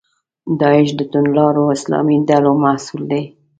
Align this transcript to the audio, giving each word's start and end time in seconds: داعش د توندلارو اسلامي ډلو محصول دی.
داعش 0.59 0.89
د 0.99 1.01
توندلارو 1.11 1.63
اسلامي 1.75 2.17
ډلو 2.29 2.51
محصول 2.63 3.01
دی. 3.11 3.23